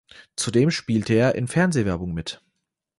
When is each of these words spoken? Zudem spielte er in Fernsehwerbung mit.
Zudem 0.35 0.71
spielte 0.71 1.13
er 1.13 1.35
in 1.35 1.47
Fernsehwerbung 1.47 2.11
mit. 2.11 2.41